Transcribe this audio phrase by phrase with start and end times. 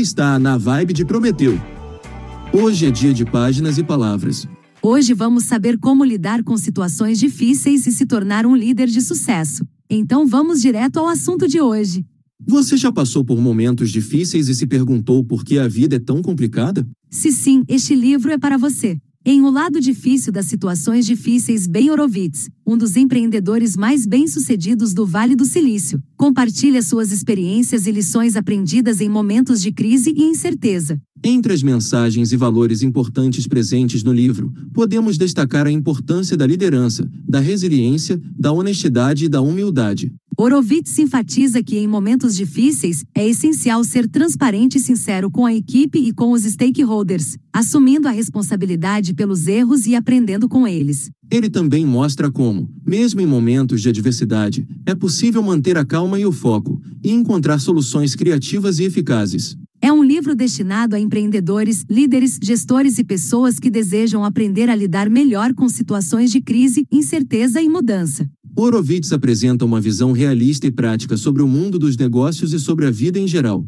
[0.00, 1.60] está na vibe de Prometeu.
[2.52, 4.48] Hoje é dia de páginas e palavras.
[4.82, 9.64] Hoje vamos saber como lidar com situações difíceis e se tornar um líder de sucesso.
[9.88, 12.04] Então vamos direto ao assunto de hoje.
[12.46, 16.22] Você já passou por momentos difíceis e se perguntou por que a vida é tão
[16.22, 16.88] complicada?
[17.10, 18.98] Se sim, este livro é para você.
[19.22, 25.04] Em O Lado Difícil das Situações Difíceis, Ben Horowitz, um dos empreendedores mais bem-sucedidos do
[25.04, 30.98] Vale do Silício, compartilha suas experiências e lições aprendidas em momentos de crise e incerteza.
[31.22, 37.06] Entre as mensagens e valores importantes presentes no livro, podemos destacar a importância da liderança,
[37.28, 40.10] da resiliência, da honestidade e da humildade.
[40.42, 45.98] Horowitz enfatiza que em momentos difíceis é essencial ser transparente e sincero com a equipe
[45.98, 51.10] e com os stakeholders, assumindo a responsabilidade pelos erros e aprendendo com eles.
[51.30, 56.24] Ele também mostra como, mesmo em momentos de adversidade, é possível manter a calma e
[56.24, 59.58] o foco, e encontrar soluções criativas e eficazes.
[59.82, 65.10] É um livro destinado a empreendedores, líderes, gestores e pessoas que desejam aprender a lidar
[65.10, 68.26] melhor com situações de crise, incerteza e mudança.
[68.60, 72.90] Horowitz apresenta uma visão realista e prática sobre o mundo dos negócios e sobre a
[72.90, 73.66] vida em geral.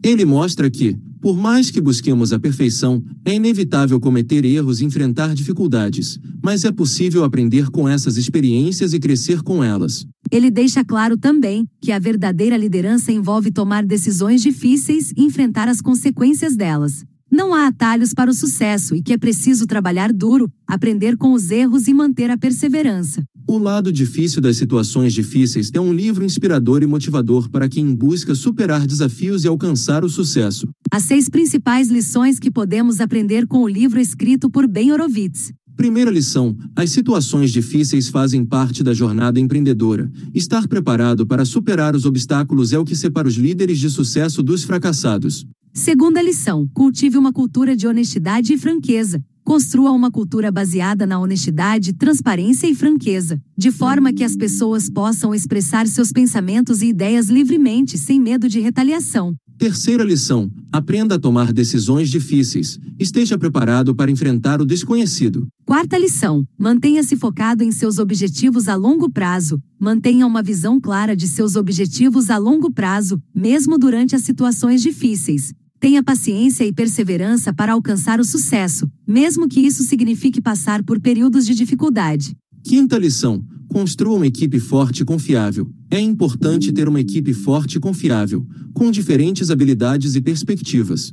[0.00, 5.34] Ele mostra que, por mais que busquemos a perfeição, é inevitável cometer erros e enfrentar
[5.34, 10.06] dificuldades, mas é possível aprender com essas experiências e crescer com elas.
[10.30, 15.80] Ele deixa claro também que a verdadeira liderança envolve tomar decisões difíceis e enfrentar as
[15.80, 17.04] consequências delas.
[17.28, 21.50] Não há atalhos para o sucesso e que é preciso trabalhar duro, aprender com os
[21.50, 23.24] erros e manter a perseverança.
[23.48, 28.34] O lado difícil das situações difíceis é um livro inspirador e motivador para quem busca
[28.34, 30.68] superar desafios e alcançar o sucesso.
[30.90, 35.52] As seis principais lições que podemos aprender com o livro escrito por Ben Horowitz.
[35.76, 40.10] Primeira lição: as situações difíceis fazem parte da jornada empreendedora.
[40.34, 44.64] Estar preparado para superar os obstáculos é o que separa os líderes de sucesso dos
[44.64, 45.46] fracassados.
[45.72, 49.22] Segunda lição: cultive uma cultura de honestidade e franqueza.
[49.46, 55.32] Construa uma cultura baseada na honestidade, transparência e franqueza, de forma que as pessoas possam
[55.32, 59.36] expressar seus pensamentos e ideias livremente, sem medo de retaliação.
[59.56, 62.76] Terceira lição: aprenda a tomar decisões difíceis.
[62.98, 65.46] Esteja preparado para enfrentar o desconhecido.
[65.64, 69.62] Quarta lição: mantenha-se focado em seus objetivos a longo prazo.
[69.78, 75.54] Mantenha uma visão clara de seus objetivos a longo prazo, mesmo durante as situações difíceis.
[75.78, 81.46] Tenha paciência e perseverança para alcançar o sucesso, mesmo que isso signifique passar por períodos
[81.46, 82.36] de dificuldade.
[82.64, 85.70] Quinta lição: construa uma equipe forte e confiável.
[85.90, 91.12] É importante ter uma equipe forte e confiável, com diferentes habilidades e perspectivas.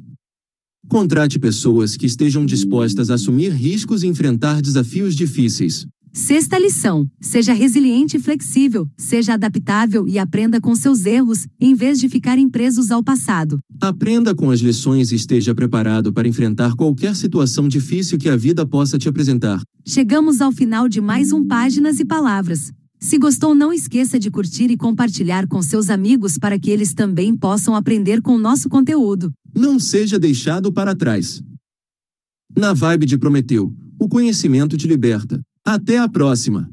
[0.89, 5.85] Contrate pessoas que estejam dispostas a assumir riscos e enfrentar desafios difíceis.
[6.15, 11.99] Sexta lição: seja resiliente e flexível, seja adaptável e aprenda com seus erros, em vez
[11.99, 13.59] de ficarem presos ao passado.
[13.81, 18.63] Aprenda com as lições e esteja preparado para enfrentar qualquer situação difícil que a vida
[18.63, 19.59] possa te apresentar.
[19.83, 22.71] Chegamos ao final de mais um Páginas e Palavras.
[22.99, 27.35] Se gostou, não esqueça de curtir e compartilhar com seus amigos para que eles também
[27.35, 29.31] possam aprender com o nosso conteúdo.
[29.53, 31.41] Não seja deixado para trás.
[32.55, 35.41] Na vibe de Prometeu, o conhecimento te liberta.
[35.65, 36.69] Até a próxima!